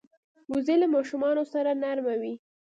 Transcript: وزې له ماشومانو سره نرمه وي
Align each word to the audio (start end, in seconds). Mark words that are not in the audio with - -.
وزې 0.51 0.75
له 0.81 0.87
ماشومانو 0.95 1.43
سره 1.53 1.71
نرمه 1.81 2.15
وي 2.21 2.33